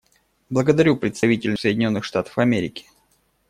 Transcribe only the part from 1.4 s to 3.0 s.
Соединенных Штатов Америки.